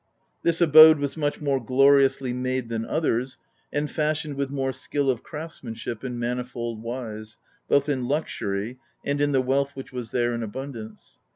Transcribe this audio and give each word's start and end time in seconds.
This 0.41 0.61
abode 0.61 0.97
was 0.97 1.15
much 1.15 1.41
more 1.41 1.63
gloriously 1.63 2.33
made 2.33 2.69
than 2.69 2.87
others, 2.87 3.37
and 3.71 3.87
fashioned 3.87 4.33
with 4.33 4.49
more 4.49 4.71
skill 4.71 5.11
of 5.11 5.21
craftsmanship 5.21 6.03
in 6.03 6.17
manifold 6.17 6.81
wise, 6.81 7.37
both 7.67 7.87
in 7.87 8.07
luxury 8.07 8.79
and 9.05 9.21
in 9.21 9.31
the 9.31 9.41
wealth 9.41 9.75
which 9.75 9.93
was 9.93 10.09
there 10.09 10.33
in 10.33 10.41
abundance. 10.41 11.19